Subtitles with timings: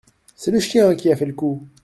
[0.35, 1.67] C’est le chien qui a fait le coup.